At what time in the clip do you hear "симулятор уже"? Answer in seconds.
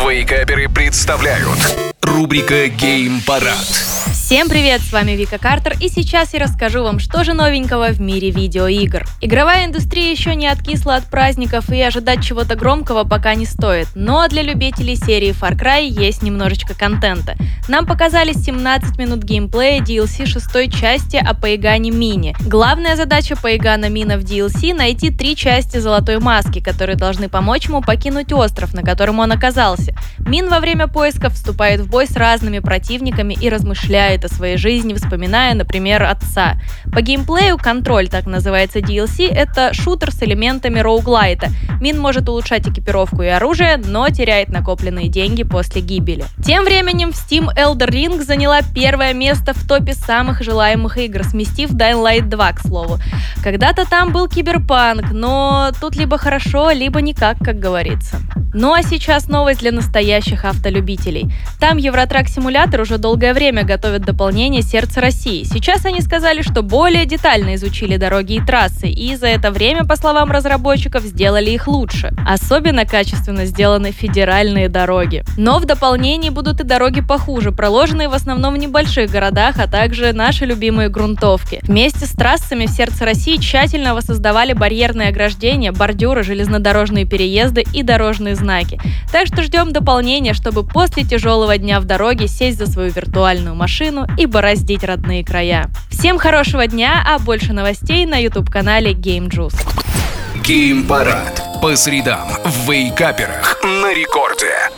62.28-62.98